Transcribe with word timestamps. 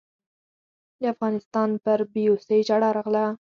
د 1.01 1.03
افغانستان 1.13 1.69
پر 1.83 1.99
بېوسۍ 2.13 2.59
ژړا 2.67 2.89
راغله. 2.97 3.23